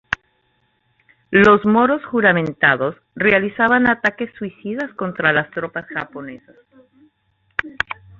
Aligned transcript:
Los 1.29 1.63
moros 1.63 2.03
"juramentados" 2.05 2.95
realizaban 3.13 3.87
ataques 3.87 4.33
suicidas 4.35 4.91
contra 4.95 5.31
las 5.31 5.51
tropas 5.51 5.85
japonesas. 5.89 6.55